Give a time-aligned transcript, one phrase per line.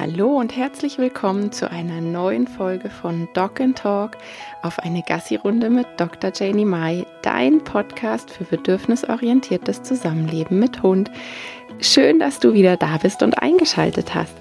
[0.00, 4.16] Hallo und herzlich willkommen zu einer neuen Folge von Dog and Talk
[4.62, 6.30] auf eine Gassi-Runde mit Dr.
[6.32, 11.10] Janie Mai, dein Podcast für bedürfnisorientiertes Zusammenleben mit Hund.
[11.80, 14.36] Schön, dass du wieder da bist und eingeschaltet hast.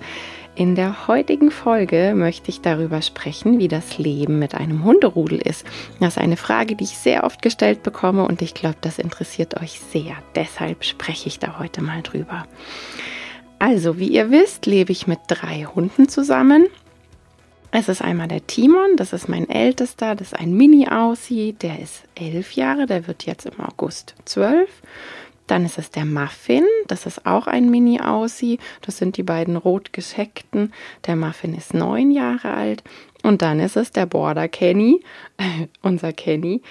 [0.54, 5.66] In der heutigen Folge möchte ich darüber sprechen, wie das Leben mit einem Hunderudel ist.
[6.00, 9.60] Das ist eine Frage, die ich sehr oft gestellt bekomme und ich glaube, das interessiert
[9.60, 10.18] euch sehr.
[10.36, 12.46] Deshalb spreche ich da heute mal drüber.
[13.60, 16.68] Also, wie ihr wisst, lebe ich mit drei Hunden zusammen.
[17.72, 22.04] Es ist einmal der Timon, das ist mein ältester, das ist ein Mini-Aussie, der ist
[22.16, 24.70] elf Jahre, der wird jetzt im August zwölf.
[25.48, 29.92] Dann ist es der Muffin, das ist auch ein Mini-Aussie, das sind die beiden rot
[29.92, 30.74] gescheckten.
[31.06, 32.84] Der Muffin ist neun Jahre alt.
[33.24, 35.02] Und dann ist es der Border Kenny,
[35.82, 36.62] unser Kenny,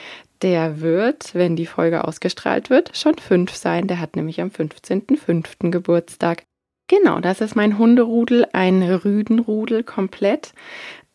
[0.43, 3.87] der wird, wenn die Folge ausgestrahlt wird, schon fünf sein.
[3.87, 5.71] Der hat nämlich am 15.05.
[5.71, 6.45] Geburtstag.
[6.89, 10.53] Genau, das ist mein Hunderudel, ein Rüdenrudel komplett.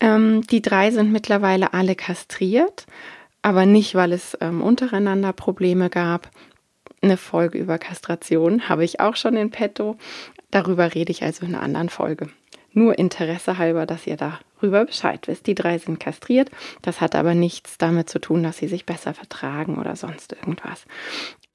[0.02, 2.86] Ähm, die drei sind mittlerweile alle kastriert,
[3.42, 6.30] aber nicht, weil es ähm, untereinander Probleme gab.
[7.02, 9.96] Eine Folge über Kastration habe ich auch schon in petto.
[10.52, 12.30] Darüber rede ich also in einer anderen Folge.
[12.74, 15.48] Nur Interesse halber, dass ihr darüber Bescheid wisst.
[15.48, 16.52] Die drei sind kastriert.
[16.82, 20.86] Das hat aber nichts damit zu tun, dass sie sich besser vertragen oder sonst irgendwas.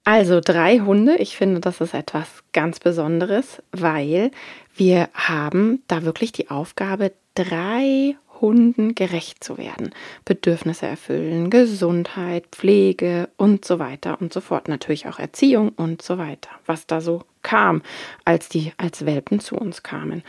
[0.07, 4.31] Also drei Hunde, ich finde, das ist etwas ganz Besonderes, weil
[4.77, 9.91] wir haben da wirklich die Aufgabe, drei Hunden gerecht zu werden.
[10.25, 14.69] Bedürfnisse erfüllen, Gesundheit, Pflege und so weiter und so fort.
[14.69, 17.83] Natürlich auch Erziehung und so weiter, was da so kam,
[18.25, 20.23] als die als Welpen zu uns kamen.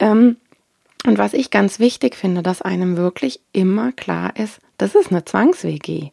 [0.00, 0.38] Ähm,
[1.06, 5.24] und was ich ganz wichtig finde, dass einem wirklich immer klar ist, das ist eine
[5.24, 6.10] Zwangs-WG.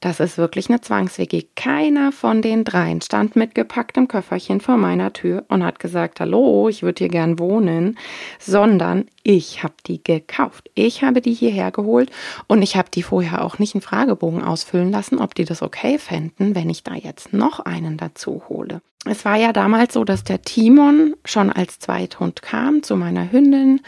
[0.00, 1.44] Das ist wirklich eine Zwangs-WG.
[1.54, 6.68] Keiner von den dreien stand mit gepacktem Köfferchen vor meiner Tür und hat gesagt, hallo,
[6.68, 7.98] ich würde hier gern wohnen,
[8.38, 10.70] sondern ich habe die gekauft.
[10.74, 12.10] Ich habe die hierher geholt
[12.46, 15.98] und ich habe die vorher auch nicht einen Fragebogen ausfüllen lassen, ob die das okay
[15.98, 18.82] fänden, wenn ich da jetzt noch einen dazu hole.
[19.08, 23.80] Es war ja damals so, dass der Timon schon als Zweithund kam zu meiner Hündin,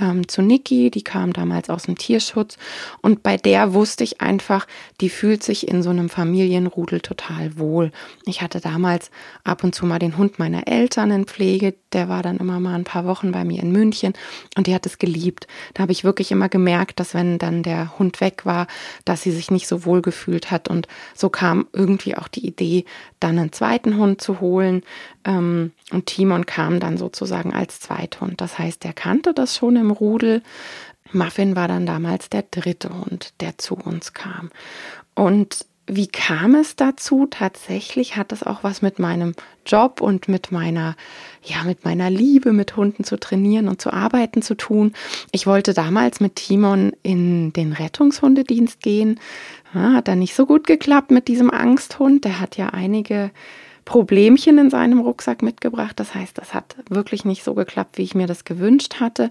[0.00, 2.56] ähm, zu Niki, die kam damals aus dem Tierschutz
[3.00, 4.66] und bei der wusste ich einfach,
[5.00, 7.92] die fühlt sich in so einem Familienrudel total wohl.
[8.24, 9.10] Ich hatte damals
[9.44, 12.74] ab und zu mal den Hund meiner Eltern in Pflege, der war dann immer mal
[12.74, 14.14] ein paar Wochen bei mir in München
[14.56, 15.46] und die hat es geliebt.
[15.74, 18.66] Da habe ich wirklich immer gemerkt, dass wenn dann der Hund weg war,
[19.04, 22.84] dass sie sich nicht so wohl gefühlt hat und so kam irgendwie auch die Idee,
[23.20, 24.82] dann einen zweiten Hund zu holen.
[25.24, 28.40] Ähm, und Timon kam dann sozusagen als Zweithund.
[28.40, 30.42] Das heißt, er kannte das schon im Rudel.
[31.12, 34.50] Muffin war dann damals der dritte Hund, der zu uns kam.
[35.14, 37.26] Und wie kam es dazu?
[37.28, 39.34] Tatsächlich hat das auch was mit meinem
[39.66, 40.96] Job und mit meiner,
[41.42, 44.94] ja, mit meiner Liebe, mit Hunden zu trainieren und zu arbeiten zu tun.
[45.32, 49.18] Ich wollte damals mit Timon in den Rettungshundedienst gehen.
[49.74, 52.24] Ja, hat dann nicht so gut geklappt mit diesem Angsthund.
[52.24, 53.30] Der hat ja einige
[53.84, 55.98] Problemchen in seinem Rucksack mitgebracht.
[55.98, 59.30] Das heißt, das hat wirklich nicht so geklappt, wie ich mir das gewünscht hatte.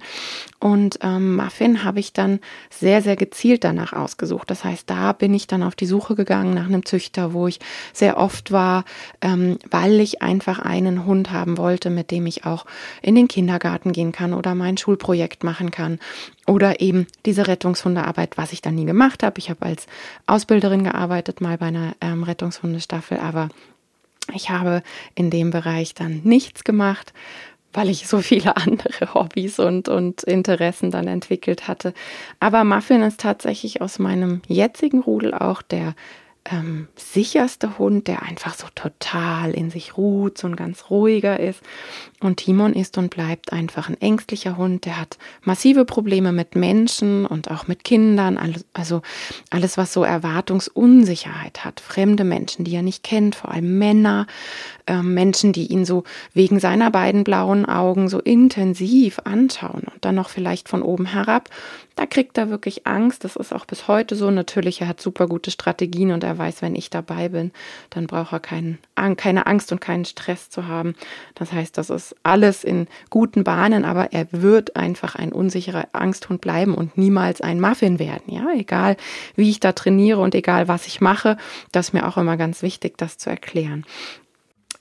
[0.59, 2.39] Und ähm, Muffin habe ich dann
[2.69, 4.49] sehr, sehr gezielt danach ausgesucht.
[4.49, 7.59] Das heißt, da bin ich dann auf die Suche gegangen nach einem Züchter, wo ich
[7.93, 8.83] sehr oft war,
[9.21, 12.65] ähm, weil ich einfach einen Hund haben wollte, mit dem ich auch
[13.01, 15.99] in den Kindergarten gehen kann oder mein Schulprojekt machen kann.
[16.47, 19.39] Oder eben diese Rettungshundearbeit, was ich dann nie gemacht habe.
[19.39, 19.85] Ich habe als
[20.25, 23.49] Ausbilderin gearbeitet, mal bei einer ähm, Rettungshundestaffel, aber
[24.33, 24.83] ich habe
[25.15, 27.13] in dem Bereich dann nichts gemacht,
[27.73, 31.93] weil ich so viele andere Hobbys und, und Interessen dann entwickelt hatte.
[32.39, 35.95] Aber Muffin ist tatsächlich aus meinem jetzigen Rudel auch der
[36.45, 41.61] ähm, sicherste Hund, der einfach so total in sich ruht, so ein ganz ruhiger ist.
[42.19, 47.25] Und Timon ist und bleibt einfach ein ängstlicher Hund, der hat massive Probleme mit Menschen
[47.25, 48.39] und auch mit Kindern,
[48.73, 49.01] also
[49.49, 51.79] alles, was so Erwartungsunsicherheit hat.
[51.79, 54.25] Fremde Menschen, die er nicht kennt, vor allem Männer,
[54.87, 56.03] äh, Menschen, die ihn so
[56.33, 61.49] wegen seiner beiden blauen Augen so intensiv anschauen und dann noch vielleicht von oben herab.
[61.95, 63.23] Da kriegt er wirklich Angst.
[63.23, 64.31] Das ist auch bis heute so.
[64.31, 67.51] Natürlich, er hat super gute Strategien und er weiß, wenn ich dabei bin,
[67.89, 68.79] dann braucht er keinen,
[69.17, 70.95] keine Angst und keinen Stress zu haben.
[71.35, 76.41] Das heißt, das ist alles in guten Bahnen, aber er wird einfach ein unsicherer Angsthund
[76.41, 78.33] bleiben und niemals ein Muffin werden.
[78.33, 78.95] Ja, egal
[79.35, 81.37] wie ich da trainiere und egal was ich mache,
[81.71, 83.85] das ist mir auch immer ganz wichtig, das zu erklären.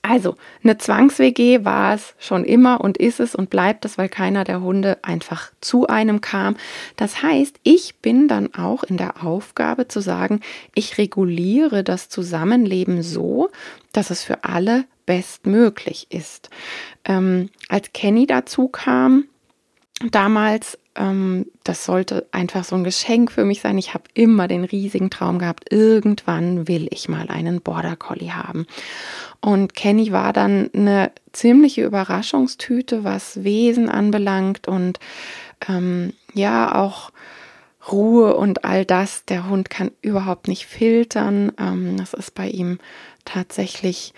[0.03, 4.43] Also, eine Zwangs-WG war es schon immer und ist es und bleibt es, weil keiner
[4.43, 6.57] der Hunde einfach zu einem kam.
[6.95, 10.41] Das heißt, ich bin dann auch in der Aufgabe zu sagen,
[10.73, 13.49] ich reguliere das Zusammenleben so,
[13.93, 16.49] dass es für alle bestmöglich ist.
[17.05, 19.25] Ähm, als Kenny dazu kam,
[20.09, 23.77] damals, ähm, das sollte einfach so ein Geschenk für mich sein.
[23.77, 28.65] Ich habe immer den riesigen Traum gehabt, irgendwann will ich mal einen Border Collie haben.
[29.39, 34.99] Und Kenny war dann eine ziemliche Überraschungstüte, was Wesen anbelangt und
[35.67, 37.11] ähm, ja auch
[37.91, 39.25] Ruhe und all das.
[39.25, 41.51] Der Hund kann überhaupt nicht filtern.
[41.59, 42.79] Ähm, das ist bei ihm
[43.25, 44.13] tatsächlich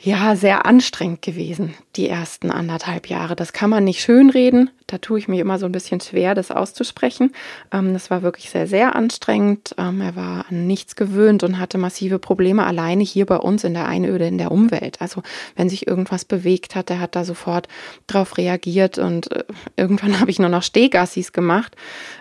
[0.00, 3.34] ja, sehr anstrengend gewesen, die ersten anderthalb Jahre.
[3.34, 4.70] Das kann man nicht schönreden.
[4.86, 7.32] Da tue ich mir immer so ein bisschen schwer, das auszusprechen.
[7.72, 9.74] Ähm, das war wirklich sehr, sehr anstrengend.
[9.76, 13.74] Ähm, er war an nichts gewöhnt und hatte massive Probleme alleine hier bei uns in
[13.74, 15.00] der Einöde, in der Umwelt.
[15.00, 15.22] Also
[15.56, 17.66] wenn sich irgendwas bewegt hat, er hat da sofort
[18.06, 19.44] drauf reagiert und äh,
[19.76, 21.74] irgendwann habe ich nur noch Stehgassis gemacht.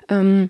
[0.09, 0.49] Ähm,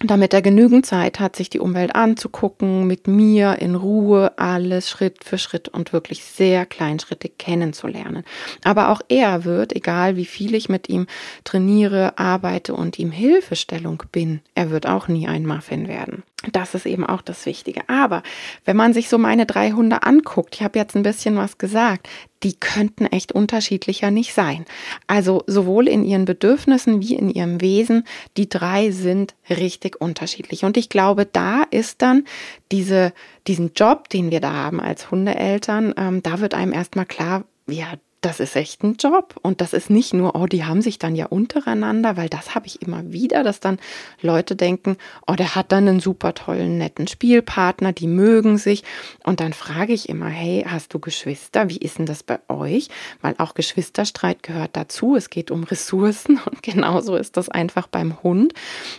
[0.00, 5.24] damit er genügend Zeit hat, sich die Umwelt anzugucken, mit mir in Ruhe alles Schritt
[5.24, 8.24] für Schritt und wirklich sehr kleinschrittig kennenzulernen.
[8.62, 11.06] Aber auch er wird, egal wie viel ich mit ihm
[11.44, 16.22] trainiere, arbeite und ihm Hilfestellung bin, er wird auch nie ein Muffin werden.
[16.52, 17.88] Das ist eben auch das Wichtige.
[17.88, 18.22] Aber
[18.64, 22.08] wenn man sich so meine drei Hunde anguckt, ich habe jetzt ein bisschen was gesagt,
[22.44, 24.64] die könnten echt unterschiedlicher nicht sein.
[25.08, 28.04] Also sowohl in ihren Bedürfnissen wie in ihrem Wesen,
[28.36, 30.64] die drei sind richtig unterschiedlich.
[30.64, 32.24] Und ich glaube, da ist dann
[32.70, 33.12] diese,
[33.48, 37.94] diesen Job, den wir da haben als Hundeeltern, ähm, da wird einem erstmal klar, ja,
[38.20, 39.36] das ist echt ein Job.
[39.42, 42.66] Und das ist nicht nur, oh, die haben sich dann ja untereinander, weil das habe
[42.66, 43.78] ich immer wieder, dass dann
[44.20, 48.82] Leute denken, oh, der hat dann einen super tollen, netten Spielpartner, die mögen sich.
[49.24, 51.68] Und dann frage ich immer, hey, hast du Geschwister?
[51.68, 52.88] Wie ist denn das bei euch?
[53.22, 55.14] Weil auch Geschwisterstreit gehört dazu.
[55.14, 58.52] Es geht um Ressourcen und genauso ist das einfach beim Hund.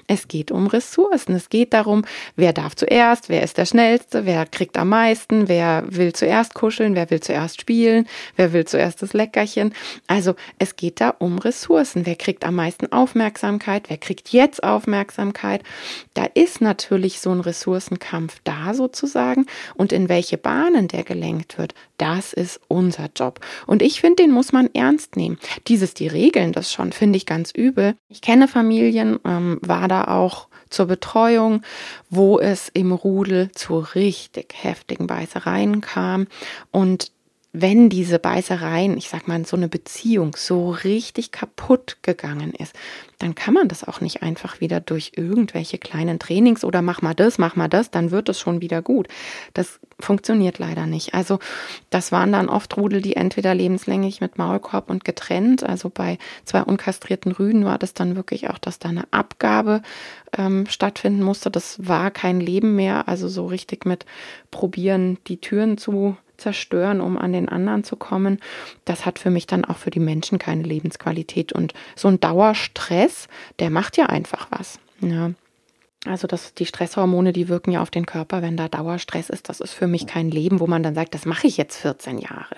[0.08, 1.36] Es geht um Ressourcen.
[1.36, 2.06] Es geht darum,
[2.38, 6.96] wer darf zuerst, wer ist der Schnellste, wer kriegt am meisten, wer will zuerst kuscheln,
[6.96, 8.08] wer will zuerst spielen,
[8.38, 9.74] wer will zuerst das großes Leckerchen.
[10.08, 12.06] Also es geht da um Ressourcen.
[12.06, 13.90] Wer kriegt am meisten Aufmerksamkeit?
[13.90, 15.64] Wer kriegt jetzt Aufmerksamkeit?
[16.14, 19.46] Da ist natürlich so ein Ressourcenkampf da sozusagen.
[19.76, 23.40] Und in welche Bahnen der gelenkt wird, das ist unser Job.
[23.68, 25.38] Und ich finde, den muss man ernst nehmen.
[25.68, 27.96] Dieses, die regeln das schon, finde ich ganz übel.
[28.08, 31.64] Ich kenne Familien, ähm, war da auch zur Betreuung,
[32.12, 36.28] wo es im Rudel zu richtig heftigen Beißereien kam
[36.72, 37.12] und
[37.52, 42.76] wenn diese Beißereien, ich sag mal, so eine Beziehung so richtig kaputt gegangen ist,
[43.18, 47.16] dann kann man das auch nicht einfach wieder durch irgendwelche kleinen Trainings oder mach mal
[47.16, 49.08] das, mach mal das, dann wird es schon wieder gut.
[49.56, 51.16] Das funktioniert leider nicht.
[51.16, 51.40] Also
[51.90, 56.62] das waren dann oft Rudel, die entweder lebenslänglich mit Maulkorb und getrennt, also bei zwei
[56.62, 59.82] unkastrierten Rüden war das dann wirklich auch, dass da eine Abgabe
[60.38, 61.50] ähm, stattfinden musste.
[61.50, 64.06] Das war kein Leben mehr, also so richtig mit
[64.52, 68.40] probieren, die Türen zu zerstören, um an den anderen zu kommen,
[68.86, 71.54] das hat für mich dann auch für die Menschen keine Lebensqualität.
[71.54, 73.28] Und so ein Dauerstress,
[73.60, 74.80] der macht ja einfach was.
[75.02, 75.32] Ja.
[76.06, 79.50] Also das, die Stresshormone, die wirken ja auf den Körper, wenn da Dauerstress ist.
[79.50, 82.20] Das ist für mich kein Leben, wo man dann sagt, das mache ich jetzt 14
[82.20, 82.56] Jahre.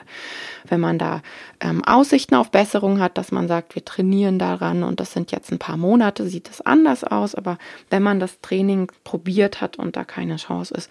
[0.68, 1.24] Wenn man da
[1.60, 5.52] ähm, Aussichten auf Besserung hat, dass man sagt, wir trainieren daran und das sind jetzt
[5.52, 7.34] ein paar Monate, sieht das anders aus.
[7.34, 7.58] Aber
[7.90, 10.90] wenn man das Training probiert hat und da keine Chance ist,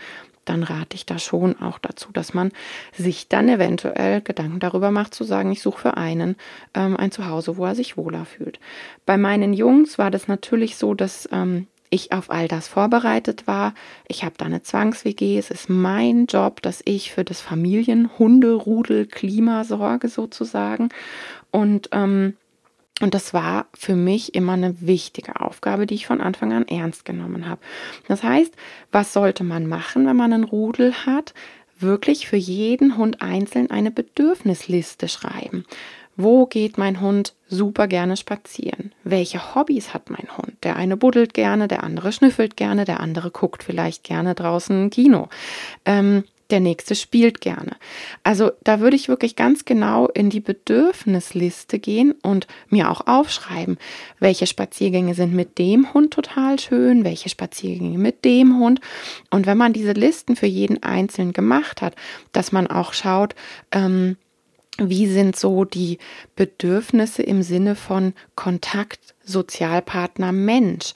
[0.50, 2.50] dann rate ich da schon auch dazu, dass man
[2.92, 6.34] sich dann eventuell Gedanken darüber macht, zu sagen, ich suche für einen
[6.74, 8.58] ähm, ein Zuhause, wo er sich wohler fühlt.
[9.06, 13.74] Bei meinen Jungs war das natürlich so, dass ähm, ich auf all das vorbereitet war.
[14.08, 15.38] Ich habe da eine Zwangs-WG.
[15.38, 20.88] Es ist mein Job, dass ich für das Familien-Hunde-Rudel-Klima sorge sozusagen.
[21.52, 22.34] Und ähm,
[23.00, 27.04] und das war für mich immer eine wichtige Aufgabe, die ich von Anfang an ernst
[27.04, 27.60] genommen habe.
[28.08, 28.54] Das heißt,
[28.92, 31.34] was sollte man machen, wenn man einen Rudel hat?
[31.78, 35.64] Wirklich für jeden Hund einzeln eine Bedürfnisliste schreiben.
[36.16, 38.92] Wo geht mein Hund super gerne spazieren?
[39.04, 40.52] Welche Hobbys hat mein Hund?
[40.62, 45.28] Der eine buddelt gerne, der andere schnüffelt gerne, der andere guckt vielleicht gerne draußen Kino.
[45.86, 47.76] Ähm, der nächste spielt gerne.
[48.22, 53.78] Also da würde ich wirklich ganz genau in die Bedürfnisliste gehen und mir auch aufschreiben,
[54.18, 58.80] welche Spaziergänge sind mit dem Hund total schön, welche Spaziergänge mit dem Hund.
[59.30, 61.94] Und wenn man diese Listen für jeden Einzelnen gemacht hat,
[62.32, 63.34] dass man auch schaut,
[63.72, 64.16] ähm,
[64.88, 65.98] wie sind so die
[66.36, 70.94] Bedürfnisse im Sinne von Kontakt, Sozialpartner, Mensch?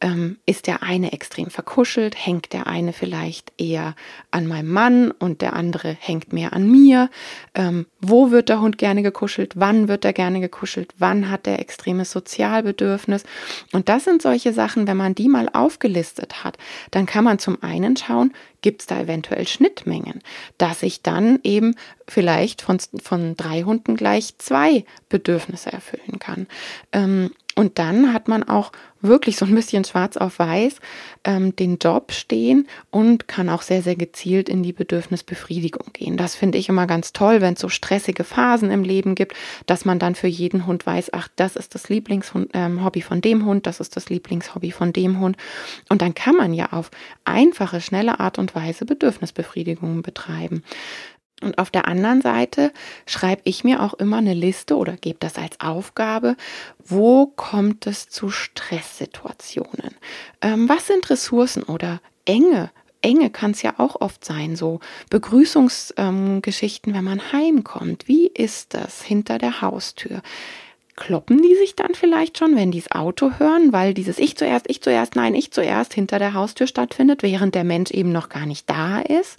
[0.00, 2.14] Ähm, ist der eine extrem verkuschelt?
[2.16, 3.94] Hängt der eine vielleicht eher
[4.30, 7.10] an meinem Mann und der andere hängt mehr an mir?
[7.54, 9.52] Ähm, wo wird der Hund gerne gekuschelt?
[9.56, 10.94] Wann wird er gerne gekuschelt?
[10.98, 13.24] Wann hat er extremes Sozialbedürfnis?
[13.72, 16.58] Und das sind solche Sachen, wenn man die mal aufgelistet hat,
[16.90, 18.32] dann kann man zum einen schauen,
[18.66, 20.24] gibt es da eventuell Schnittmengen,
[20.58, 21.76] dass ich dann eben
[22.08, 26.48] vielleicht von, von drei Hunden gleich zwei Bedürfnisse erfüllen kann.
[26.90, 28.70] Ähm, Und dann hat man auch
[29.00, 30.76] wirklich so ein bisschen schwarz auf weiß
[31.24, 36.18] ähm, den Job stehen und kann auch sehr, sehr gezielt in die Bedürfnisbefriedigung gehen.
[36.18, 39.34] Das finde ich immer ganz toll, wenn es so stressige Phasen im Leben gibt,
[39.64, 43.46] dass man dann für jeden Hund weiß, ach, das ist das Lieblingshobby ähm, von dem
[43.46, 45.36] Hund, das ist das Lieblingshobby von dem Hund.
[45.88, 46.90] Und dann kann man ja auf
[47.24, 50.62] einfache, schnelle Art und Weise Bedürfnisbefriedigungen betreiben.
[51.42, 52.72] Und auf der anderen Seite
[53.04, 56.36] schreibe ich mir auch immer eine Liste oder gebe das als Aufgabe,
[56.82, 59.94] wo kommt es zu Stresssituationen?
[60.40, 62.70] Ähm, was sind Ressourcen oder Enge?
[63.02, 68.08] Enge kann es ja auch oft sein, so Begrüßungsgeschichten, ähm, wenn man heimkommt.
[68.08, 70.22] Wie ist das hinter der Haustür?
[70.96, 74.64] kloppen die sich dann vielleicht schon, wenn die das Auto hören, weil dieses Ich zuerst,
[74.68, 78.46] ich zuerst, nein, ich zuerst hinter der Haustür stattfindet, während der Mensch eben noch gar
[78.46, 79.38] nicht da ist?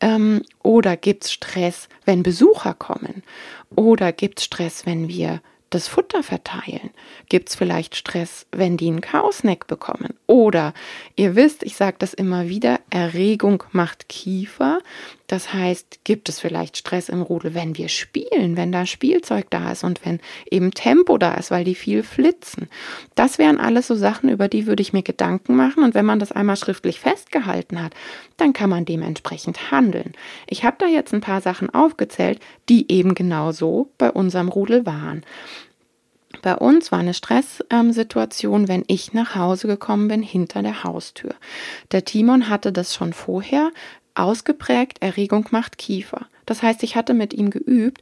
[0.00, 3.22] Ähm, oder gibt es Stress, wenn Besucher kommen?
[3.74, 6.90] Oder gibt es Stress, wenn wir das Futter verteilen?
[7.28, 10.14] Gibt es vielleicht Stress, wenn die einen Chaosneck bekommen?
[10.26, 10.74] Oder
[11.14, 14.80] ihr wisst, ich sage das immer wieder, Erregung macht Kiefer.
[15.28, 19.72] Das heißt, gibt es vielleicht Stress im Rudel, wenn wir spielen, wenn da Spielzeug da
[19.72, 22.68] ist und wenn eben Tempo da ist, weil die viel flitzen.
[23.14, 25.82] Das wären alles so Sachen, über die würde ich mir Gedanken machen.
[25.82, 27.94] Und wenn man das einmal schriftlich festgehalten hat,
[28.36, 30.12] dann kann man dementsprechend handeln.
[30.48, 34.86] Ich habe da jetzt ein paar Sachen aufgezählt, die eben genau so bei unserem Rudel
[34.86, 35.24] waren.
[36.46, 41.34] Bei uns war eine Stresssituation, wenn ich nach Hause gekommen bin, hinter der Haustür.
[41.90, 43.72] Der Timon hatte das schon vorher
[44.14, 46.28] ausgeprägt, Erregung macht Kiefer.
[46.44, 48.00] Das heißt, ich hatte mit ihm geübt,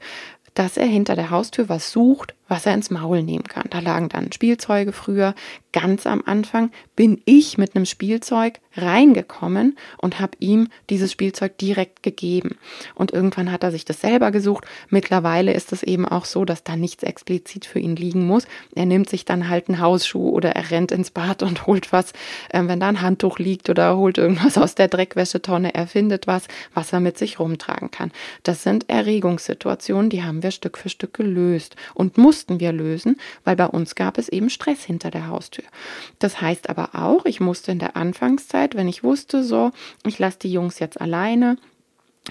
[0.52, 3.66] dass er hinter der Haustür was sucht, was er ins Maul nehmen kann.
[3.70, 5.34] Da lagen dann Spielzeuge früher.
[5.72, 12.02] Ganz am Anfang bin ich mit einem Spielzeug reingekommen und habe ihm dieses Spielzeug direkt
[12.02, 12.56] gegeben.
[12.94, 14.64] Und irgendwann hat er sich das selber gesucht.
[14.88, 18.46] Mittlerweile ist es eben auch so, dass da nichts explizit für ihn liegen muss.
[18.74, 22.12] Er nimmt sich dann halt einen Hausschuh oder er rennt ins Bad und holt was,
[22.50, 25.74] äh, wenn da ein Handtuch liegt oder holt irgendwas aus der Dreckwäschetonne.
[25.74, 28.12] Er findet was, was er mit sich rumtragen kann.
[28.42, 33.16] Das sind Erregungssituationen, die haben wir Stück für Stück gelöst und muss mussten wir lösen,
[33.44, 35.62] weil bei uns gab es eben Stress hinter der Haustür.
[36.18, 39.70] Das heißt aber auch, ich musste in der Anfangszeit, wenn ich wusste, so,
[40.04, 41.58] ich lasse die Jungs jetzt alleine,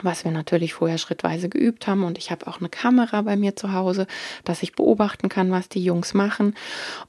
[0.01, 2.03] was wir natürlich vorher schrittweise geübt haben.
[2.03, 4.07] Und ich habe auch eine Kamera bei mir zu Hause,
[4.43, 6.53] dass ich beobachten kann, was die Jungs machen.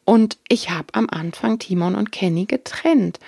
[0.04, 3.18] Und ich habe am Anfang Timon und Kenny getrennt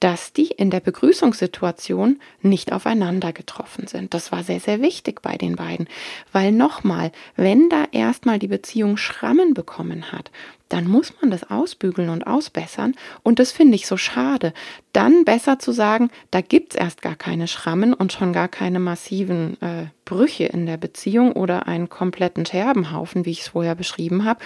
[0.00, 4.14] dass die in der Begrüßungssituation nicht aufeinander getroffen sind.
[4.14, 5.88] Das war sehr, sehr wichtig bei den beiden,
[6.32, 10.30] weil nochmal, wenn da erstmal die Beziehung Schrammen bekommen hat,
[10.70, 12.94] dann muss man das ausbügeln und ausbessern.
[13.22, 14.54] Und das finde ich so schade.
[14.92, 19.60] Dann besser zu sagen, da gibt's erst gar keine Schrammen und schon gar keine massiven
[19.60, 24.40] äh, Brüche in der Beziehung oder einen kompletten Scherbenhaufen, wie ich es vorher beschrieben habe.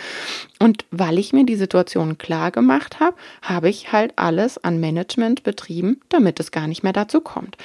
[0.59, 5.43] Und weil ich mir die Situation klar gemacht habe, habe ich halt alles an Management
[5.43, 7.59] betrieben, damit es gar nicht mehr dazu kommt.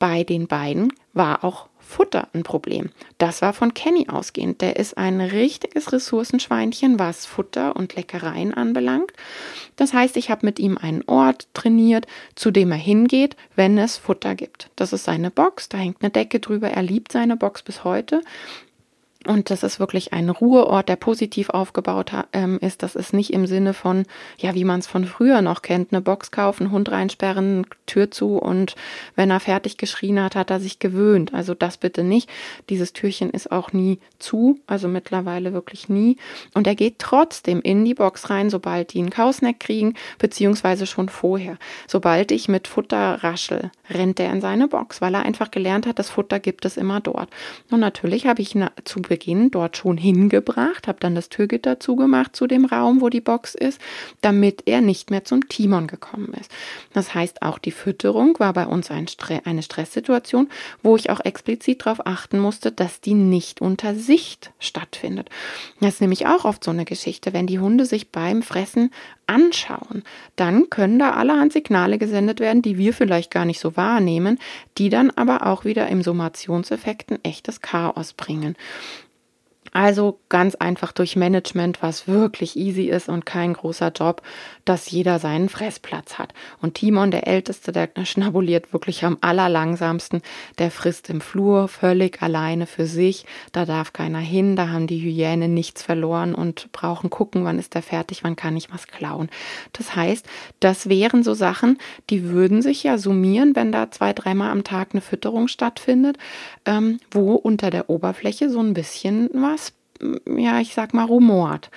[0.00, 2.90] Bei den beiden war auch Futter ein Problem.
[3.18, 4.60] Das war von Kenny ausgehend.
[4.60, 9.12] Der ist ein richtiges Ressourcenschweinchen, was Futter und Leckereien anbelangt.
[9.74, 12.06] Das heißt, ich habe mit ihm einen Ort trainiert,
[12.36, 14.70] zu dem er hingeht, wenn es Futter gibt.
[14.76, 16.70] Das ist seine Box, da hängt eine Decke drüber.
[16.70, 18.22] Er liebt seine Box bis heute.
[19.30, 22.82] Und das ist wirklich ein Ruheort, der positiv aufgebaut ähm, ist.
[22.82, 24.04] Das ist nicht im Sinne von,
[24.38, 28.38] ja, wie man es von früher noch kennt, eine Box kaufen, Hund reinsperren, Tür zu
[28.38, 28.74] und
[29.14, 31.32] wenn er fertig geschrien hat, hat er sich gewöhnt.
[31.32, 32.28] Also das bitte nicht.
[32.70, 36.16] Dieses Türchen ist auch nie zu, also mittlerweile wirklich nie.
[36.54, 41.08] Und er geht trotzdem in die Box rein, sobald die einen Kausneck kriegen, beziehungsweise schon
[41.08, 41.56] vorher.
[41.86, 46.00] Sobald ich mit Futter raschel, rennt er in seine Box, weil er einfach gelernt hat,
[46.00, 47.28] das Futter gibt es immer dort.
[47.70, 49.19] Und natürlich habe ich zu Beginn
[49.50, 53.80] dort schon hingebracht, habe dann das Türgitter zugemacht zu dem Raum, wo die Box ist,
[54.20, 56.50] damit er nicht mehr zum Timon gekommen ist.
[56.92, 60.48] Das heißt, auch die Fütterung war bei uns ein Stre eine Stresssituation,
[60.82, 65.28] wo ich auch explizit darauf achten musste, dass die nicht unter Sicht stattfindet.
[65.80, 68.90] Das ist nämlich auch oft so eine Geschichte, wenn die Hunde sich beim Fressen
[69.30, 70.02] anschauen,
[70.34, 74.38] dann können da allerhand Signale gesendet werden, die wir vielleicht gar nicht so wahrnehmen,
[74.76, 78.56] die dann aber auch wieder im Summationseffekt ein echtes Chaos bringen.
[79.72, 84.22] Also ganz einfach durch Management, was wirklich easy ist und kein großer Job,
[84.64, 86.34] dass jeder seinen Fressplatz hat.
[86.60, 90.22] Und Timon, der Älteste, der schnabuliert wirklich am allerlangsamsten.
[90.58, 93.26] Der frisst im Flur völlig alleine für sich.
[93.52, 94.56] Da darf keiner hin.
[94.56, 98.56] Da haben die Hyäne nichts verloren und brauchen gucken, wann ist er fertig, wann kann
[98.56, 99.28] ich was klauen.
[99.72, 100.26] Das heißt,
[100.58, 101.78] das wären so Sachen,
[102.10, 106.18] die würden sich ja summieren, wenn da zwei, dreimal am Tag eine Fütterung stattfindet,
[106.64, 109.59] ähm, wo unter der Oberfläche so ein bisschen was
[110.26, 111.70] ja, ich sag mal, rumort.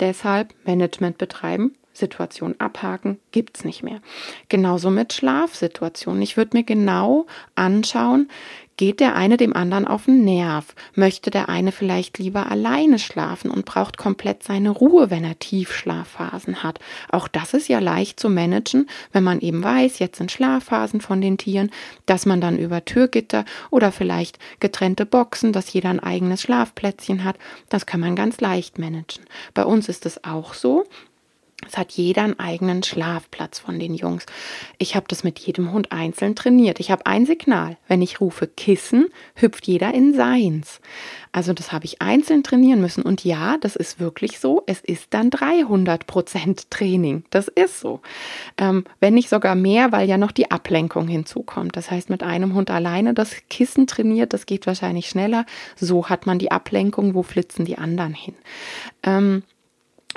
[0.00, 4.00] Deshalb Management betreiben, Situation abhaken, gibt es nicht mehr.
[4.48, 6.22] Genauso mit Schlafsituationen.
[6.22, 8.28] Ich würde mir genau anschauen,
[8.76, 10.74] geht der eine dem anderen auf den Nerv?
[10.94, 16.62] Möchte der eine vielleicht lieber alleine schlafen und braucht komplett seine Ruhe, wenn er Tiefschlafphasen
[16.62, 16.78] hat?
[17.10, 21.20] Auch das ist ja leicht zu managen, wenn man eben weiß, jetzt sind Schlafphasen von
[21.20, 21.70] den Tieren,
[22.06, 27.36] dass man dann über Türgitter oder vielleicht getrennte Boxen, dass jeder ein eigenes Schlafplätzchen hat,
[27.68, 29.24] das kann man ganz leicht managen.
[29.54, 30.84] Bei uns ist es auch so,
[31.64, 34.26] es hat jeder einen eigenen Schlafplatz von den Jungs.
[34.76, 36.80] Ich habe das mit jedem Hund einzeln trainiert.
[36.80, 37.78] Ich habe ein Signal.
[37.88, 40.80] Wenn ich rufe Kissen, hüpft jeder in seins.
[41.32, 43.02] Also das habe ich einzeln trainieren müssen.
[43.02, 44.64] Und ja, das ist wirklich so.
[44.66, 47.24] Es ist dann 300 Prozent Training.
[47.30, 48.00] Das ist so.
[48.58, 51.74] Ähm, wenn nicht sogar mehr, weil ja noch die Ablenkung hinzukommt.
[51.74, 55.46] Das heißt, mit einem Hund alleine das Kissen trainiert, das geht wahrscheinlich schneller.
[55.74, 57.14] So hat man die Ablenkung.
[57.14, 58.34] Wo flitzen die anderen hin?
[59.02, 59.42] Ähm,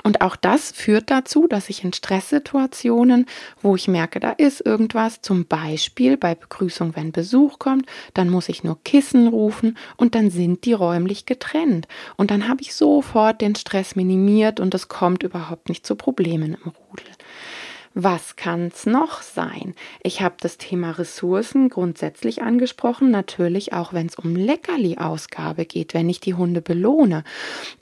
[0.02, 3.26] und auch das führt dazu, dass ich in Stresssituationen,
[3.60, 8.48] wo ich merke, da ist irgendwas, zum Beispiel bei Begrüßung, wenn Besuch kommt, dann muss
[8.48, 11.86] ich nur Kissen rufen und dann sind die räumlich getrennt.
[12.16, 16.54] Und dann habe ich sofort den Stress minimiert und es kommt überhaupt nicht zu Problemen
[16.54, 17.06] im Rudel.
[17.94, 19.74] Was kann es noch sein?
[20.04, 26.08] Ich habe das Thema Ressourcen grundsätzlich angesprochen, natürlich auch wenn es um Leckerli-Ausgabe geht, wenn
[26.08, 27.24] ich die Hunde belohne.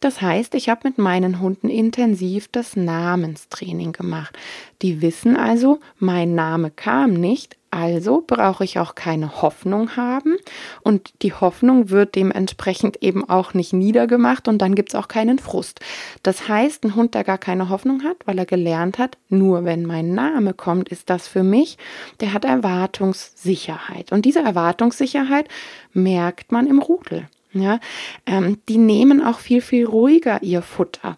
[0.00, 4.38] Das heißt, ich habe mit meinen Hunden intensiv das Namenstraining gemacht.
[4.80, 10.36] Die wissen also, mein Name kam nicht, also brauche ich auch keine Hoffnung haben
[10.82, 15.38] und die Hoffnung wird dementsprechend eben auch nicht niedergemacht und dann gibt es auch keinen
[15.38, 15.80] Frust.
[16.22, 19.84] Das heißt, ein Hund, der gar keine Hoffnung hat, weil er gelernt hat, nur wenn
[19.84, 21.76] mein Name kommt, ist das für mich,
[22.20, 24.12] der hat Erwartungssicherheit.
[24.12, 25.48] Und diese Erwartungssicherheit
[25.92, 27.28] merkt man im Rudel.
[27.52, 27.80] Ja,
[28.26, 31.16] ähm, die nehmen auch viel, viel ruhiger ihr Futter.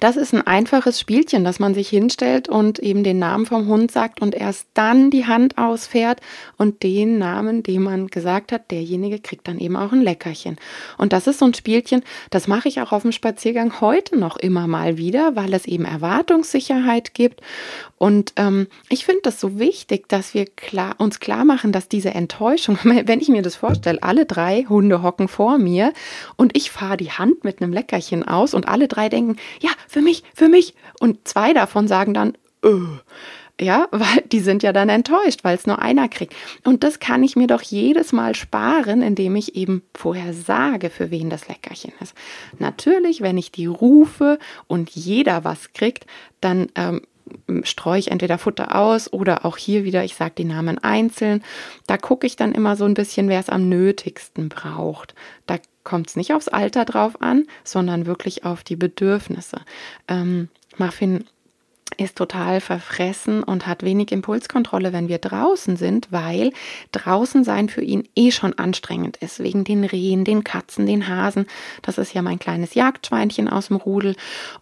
[0.00, 3.90] Das ist ein einfaches Spielchen, dass man sich hinstellt und eben den Namen vom Hund
[3.90, 6.20] sagt und erst dann die Hand ausfährt
[6.58, 10.56] und den Namen, den man gesagt hat, derjenige kriegt dann eben auch ein Leckerchen.
[10.98, 14.36] Und das ist so ein Spielchen, das mache ich auch auf dem Spaziergang heute noch
[14.36, 17.40] immer mal wieder, weil es eben Erwartungssicherheit gibt.
[17.96, 22.10] Und ähm, ich finde das so wichtig, dass wir klar, uns klar machen, dass diese
[22.10, 25.92] Enttäuschung, wenn ich mir das vorstelle, alle drei Hunde hocken vor mir
[26.36, 30.00] und ich fahre die Hand mit einem Leckerchen aus und alle drei denken, ja, für
[30.00, 30.74] mich, für mich.
[31.00, 32.86] Und zwei davon sagen dann, öh.
[33.58, 36.34] Ja, weil die sind ja dann enttäuscht, weil es nur einer kriegt.
[36.64, 41.10] Und das kann ich mir doch jedes Mal sparen, indem ich eben vorher sage, für
[41.10, 42.14] wen das Leckerchen ist.
[42.58, 46.06] Natürlich, wenn ich die rufe und jeder was kriegt,
[46.42, 47.00] dann ähm,
[47.62, 51.42] streue ich entweder Futter aus oder auch hier wieder, ich sage die Namen einzeln.
[51.86, 55.14] Da gucke ich dann immer so ein bisschen, wer es am nötigsten braucht.
[55.46, 59.62] Da kommt es nicht aufs Alter drauf an, sondern wirklich auf die Bedürfnisse.
[60.08, 61.24] Ähm, Muffin
[61.96, 66.52] ist total verfressen und hat wenig Impulskontrolle, wenn wir draußen sind, weil
[66.92, 71.46] draußen sein für ihn eh schon anstrengend ist, wegen den Rehen, den Katzen, den Hasen.
[71.82, 74.16] Das ist ja mein kleines Jagdschweinchen aus dem Rudel.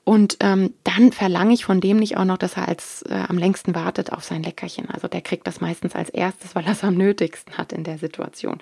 [0.04, 3.38] Und ähm, dann verlange ich von dem nicht auch noch, dass er als äh, am
[3.38, 4.90] längsten wartet auf sein Leckerchen.
[4.90, 7.98] Also der kriegt das meistens als erstes, weil er es am nötigsten hat in der
[7.98, 8.58] Situation.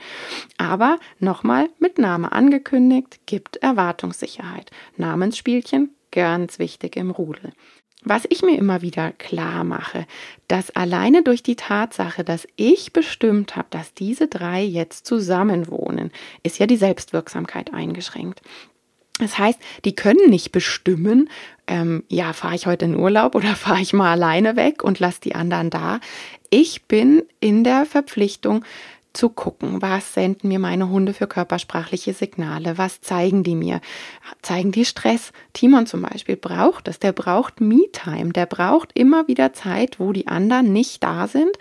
[0.56, 4.70] Aber nochmal mit Name angekündigt, gibt Erwartungssicherheit.
[4.96, 7.52] Namensspielchen, ganz wichtig im Rudel.
[8.04, 10.06] Was ich mir immer wieder klar mache,
[10.48, 16.10] dass alleine durch die Tatsache, dass ich bestimmt habe, dass diese drei jetzt zusammen wohnen,
[16.42, 18.42] ist ja die Selbstwirksamkeit eingeschränkt.
[19.18, 21.28] Das heißt, die können nicht bestimmen,
[21.68, 25.20] ähm, ja, fahre ich heute in Urlaub oder fahre ich mal alleine weg und lasse
[25.20, 26.00] die anderen da.
[26.50, 28.64] Ich bin in der Verpflichtung,
[29.12, 33.80] zu gucken, was senden mir meine Hunde für körpersprachliche Signale, was zeigen die mir,
[34.40, 35.32] zeigen die Stress.
[35.52, 40.28] Timon zum Beispiel braucht es, der braucht Me-Time, der braucht immer wieder Zeit, wo die
[40.28, 41.56] anderen nicht da sind.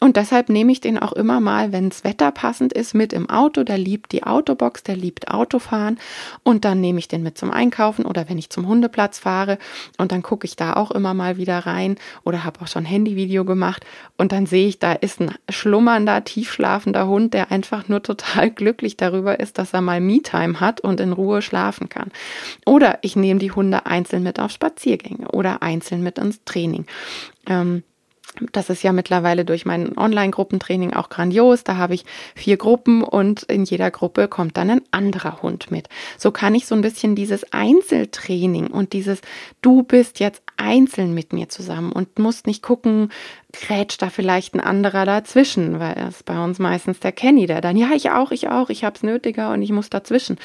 [0.00, 3.28] Und deshalb nehme ich den auch immer mal, wenn das Wetter passend ist, mit im
[3.28, 5.98] Auto, der liebt die Autobox, der liebt Autofahren.
[6.44, 9.58] Und dann nehme ich den mit zum Einkaufen oder wenn ich zum Hundeplatz fahre.
[9.98, 13.44] Und dann gucke ich da auch immer mal wieder rein oder habe auch schon Handyvideo
[13.44, 13.84] gemacht.
[14.16, 18.50] Und dann sehe ich, da ist ein schlummernder, tiefschlaf schlafender Hund, der einfach nur total
[18.54, 22.10] glücklich darüber ist, dass er mal Me-Time hat und in Ruhe schlafen kann.
[22.66, 26.86] Oder ich nehme die Hunde einzeln mit auf Spaziergänge oder einzeln mit ins Training.
[27.46, 27.82] Ähm,
[28.52, 31.62] das ist ja mittlerweile durch mein Online-Gruppentraining auch grandios.
[31.62, 35.88] Da habe ich vier Gruppen und in jeder Gruppe kommt dann ein anderer Hund mit.
[36.18, 39.20] So kann ich so ein bisschen dieses Einzeltraining und dieses
[39.62, 43.10] Du bist jetzt einzeln mit mir zusammen und musst nicht gucken,
[43.60, 47.76] grätscht da vielleicht ein anderer dazwischen, weil es bei uns meistens der Kenny, der dann,
[47.76, 50.38] ja, ich auch, ich auch, ich hab's nötiger und ich muss dazwischen.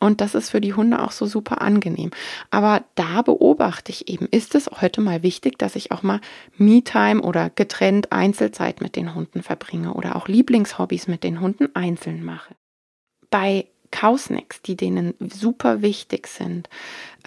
[0.00, 2.10] Und das ist für die Hunde auch so super angenehm.
[2.50, 6.20] Aber da beobachte ich eben, ist es heute mal wichtig, dass ich auch mal
[6.56, 12.24] Me-Time oder getrennt Einzelzeit mit den Hunden verbringe oder auch Lieblingshobbys mit den Hunden einzeln
[12.24, 12.54] mache.
[13.30, 16.68] Bei Kausnacks, die denen super wichtig sind.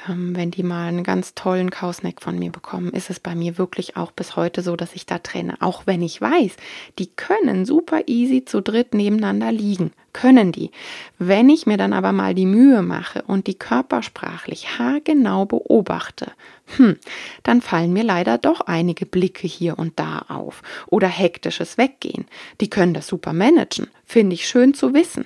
[0.10, 3.58] Ähm, wenn die mal einen ganz tollen Kausnack von mir bekommen, ist es bei mir
[3.58, 5.56] wirklich auch bis heute so, dass ich da trenne.
[5.62, 6.56] Auch wenn ich weiß,
[6.99, 9.91] die können super easy zu dritt nebeneinander liegen.
[10.13, 10.71] Können die.
[11.17, 16.32] Wenn ich mir dann aber mal die Mühe mache und die körpersprachlich haargenau beobachte,
[16.78, 16.97] hm,
[17.41, 20.62] dann fallen mir leider doch einige Blicke hier und da auf.
[20.88, 22.26] Oder hektisches Weggehen.
[22.62, 23.88] Die können das super managen.
[24.06, 25.26] Finde ich schön zu wissen.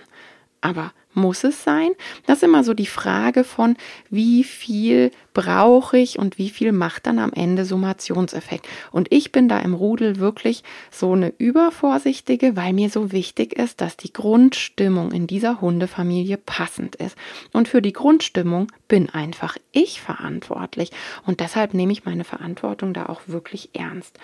[0.61, 1.91] Aber muss es sein?
[2.25, 3.75] Das ist immer so die Frage von,
[4.09, 8.67] wie viel brauche ich und wie viel macht dann am Ende Summationseffekt.
[8.91, 13.81] Und ich bin da im Rudel wirklich so eine übervorsichtige, weil mir so wichtig ist,
[13.81, 17.17] dass die Grundstimmung in dieser Hundefamilie passend ist.
[17.51, 20.91] Und für die Grundstimmung bin einfach ich verantwortlich.
[21.25, 24.17] Und deshalb nehme ich meine Verantwortung da auch wirklich ernst.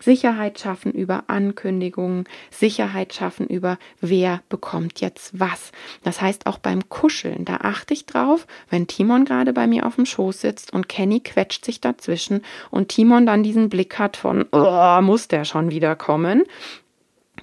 [0.00, 5.72] Sicherheit schaffen über Ankündigungen, Sicherheit schaffen über wer bekommt jetzt was.
[6.02, 9.96] Das heißt auch beim Kuscheln, da achte ich drauf, wenn Timon gerade bei mir auf
[9.96, 14.46] dem Schoß sitzt und Kenny quetscht sich dazwischen und Timon dann diesen Blick hat von,
[14.52, 16.44] oh, muss der schon wieder kommen,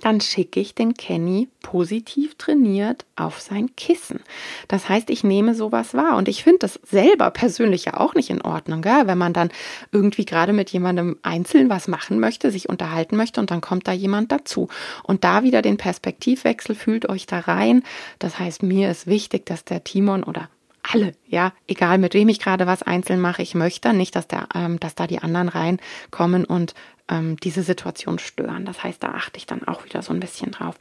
[0.04, 4.20] dann schicke ich den Kenny positiv trainiert auf sein Kissen.
[4.68, 8.30] Das heißt, ich nehme sowas wahr und ich finde das selber persönlich ja auch nicht
[8.30, 9.08] in Ordnung, gell?
[9.08, 9.50] wenn man dann
[9.94, 13.94] irgendwie gerade mit jemandem einzeln was machen möchte, sich unterhalten möchte und dann kommt da
[13.94, 14.68] jemand dazu.
[15.04, 17.82] Und da wieder den Perspektivwechsel, fühlt euch da rein.
[18.20, 20.50] Das heißt, mir ist wichtig, dass der Timon oder
[20.84, 24.50] alle, ja, egal mit wem ich gerade was einzeln mache, ich möchte nicht, dass der,
[24.54, 26.74] ähm, dass da die anderen reinkommen und
[27.10, 28.66] ähm, diese Situation stören.
[28.66, 30.76] Das heißt, da achte ich dann auch wieder so ein bisschen drauf.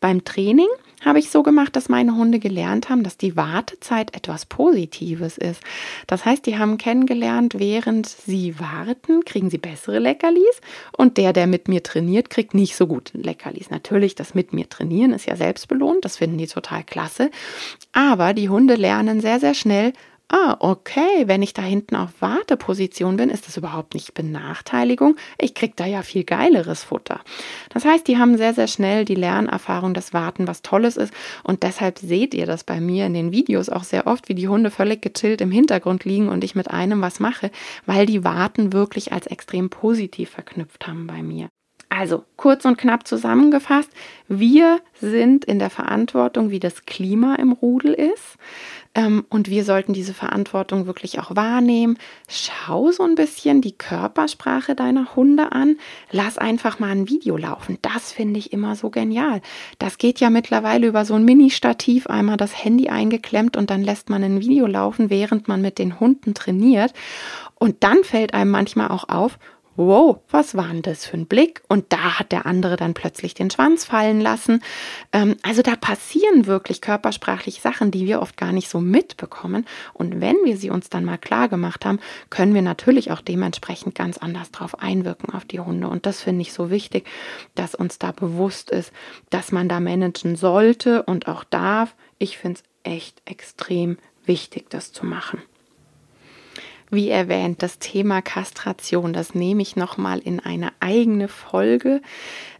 [0.00, 0.68] Beim Training
[1.04, 5.60] habe ich so gemacht, dass meine Hunde gelernt haben, dass die Wartezeit etwas Positives ist.
[6.06, 10.60] Das heißt, die haben kennengelernt, während sie warten, kriegen sie bessere Leckerlis
[10.96, 13.70] und der, der mit mir trainiert, kriegt nicht so gute Leckerlis.
[13.70, 17.30] Natürlich, das mit mir trainieren ist ja selbstbelohnt, das finden die total klasse.
[17.92, 19.92] Aber die Hunde lernen sehr, sehr schnell,
[20.28, 25.16] ah, okay, wenn ich da hinten auf Warteposition bin, ist das überhaupt nicht Benachteiligung.
[25.38, 27.20] Ich kriege da ja viel geileres Futter.
[27.70, 31.12] Das heißt, die haben sehr, sehr schnell die Lernerfahrung, dass Warten was Tolles ist.
[31.42, 34.48] Und deshalb seht ihr das bei mir in den Videos auch sehr oft, wie die
[34.48, 37.50] Hunde völlig gechillt im Hintergrund liegen und ich mit einem was mache,
[37.86, 41.48] weil die Warten wirklich als extrem positiv verknüpft haben bei mir.
[41.96, 43.90] Also kurz und knapp zusammengefasst,
[44.26, 48.36] wir sind in der Verantwortung, wie das Klima im Rudel ist.
[48.94, 51.98] Ähm, und wir sollten diese Verantwortung wirklich auch wahrnehmen.
[52.28, 55.76] Schau so ein bisschen die Körpersprache deiner Hunde an.
[56.10, 57.78] Lass einfach mal ein Video laufen.
[57.82, 59.42] Das finde ich immer so genial.
[59.78, 64.10] Das geht ja mittlerweile über so ein Mini-Stativ, einmal das Handy eingeklemmt und dann lässt
[64.10, 66.92] man ein Video laufen, während man mit den Hunden trainiert.
[67.56, 69.38] Und dann fällt einem manchmal auch auf,
[69.76, 71.62] wow, was war denn das für ein Blick?
[71.68, 74.62] Und da hat der andere dann plötzlich den Schwanz fallen lassen.
[75.12, 79.66] Ähm, also da passieren wirklich körpersprachlich Sachen, die wir oft gar nicht so mitbekommen.
[79.92, 81.98] Und wenn wir sie uns dann mal klar gemacht haben,
[82.30, 85.88] können wir natürlich auch dementsprechend ganz anders drauf einwirken auf die Hunde.
[85.88, 87.06] Und das finde ich so wichtig,
[87.54, 88.92] dass uns da bewusst ist,
[89.30, 91.94] dass man da managen sollte und auch darf.
[92.18, 95.42] Ich finde es echt extrem wichtig, das zu machen.
[96.94, 102.00] Wie erwähnt, das Thema Kastration, das nehme ich nochmal in eine eigene Folge.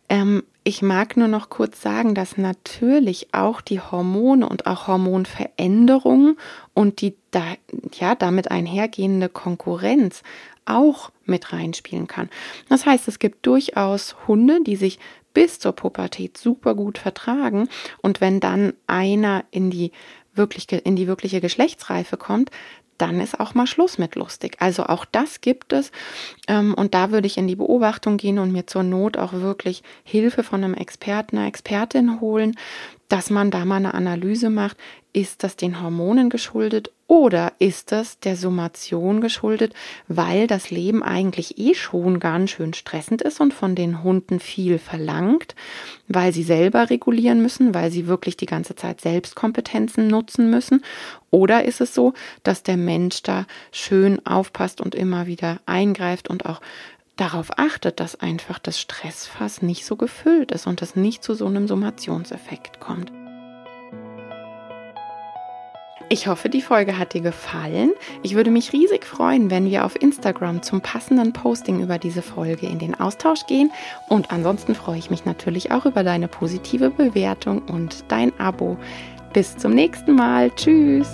[0.08, 6.36] Ähm, ich mag nur noch kurz sagen, dass natürlich auch die Hormone und auch Hormonveränderungen
[6.72, 7.44] und die da,
[7.92, 10.22] ja, damit einhergehende Konkurrenz
[10.64, 12.30] auch mit reinspielen kann.
[12.68, 14.98] Das heißt, es gibt durchaus Hunde, die sich
[15.34, 17.68] bis zur Pubertät super gut vertragen
[18.02, 19.92] und wenn dann einer in die
[20.34, 22.50] wirklich in die wirkliche Geschlechtsreife kommt,
[22.98, 24.56] dann ist auch mal Schluss mit lustig.
[24.60, 25.90] Also auch das gibt es.
[26.48, 29.82] Ähm, und da würde ich in die Beobachtung gehen und mir zur Not auch wirklich
[30.04, 32.56] Hilfe von einem Experten, einer Expertin holen,
[33.08, 34.76] dass man da mal eine Analyse macht.
[35.12, 39.74] Ist das den Hormonen geschuldet oder ist das der Summation geschuldet,
[40.08, 44.78] weil das Leben eigentlich eh schon ganz schön stressend ist und von den Hunden viel
[44.78, 45.54] verlangt,
[46.08, 50.82] weil sie selber regulieren müssen, weil sie wirklich die ganze Zeit Selbstkompetenzen nutzen müssen?
[51.30, 56.46] Oder ist es so, dass der Mensch da schön aufpasst und immer wieder eingreift und
[56.46, 56.60] auch
[57.16, 61.46] darauf achtet, dass einfach das Stressfass nicht so gefüllt ist und es nicht zu so
[61.46, 63.12] einem Summationseffekt kommt?
[66.10, 67.92] Ich hoffe, die Folge hat dir gefallen.
[68.22, 72.66] Ich würde mich riesig freuen, wenn wir auf Instagram zum passenden Posting über diese Folge
[72.66, 73.72] in den Austausch gehen.
[74.08, 78.76] Und ansonsten freue ich mich natürlich auch über deine positive Bewertung und dein Abo.
[79.32, 80.50] Bis zum nächsten Mal.
[80.54, 81.08] Tschüss.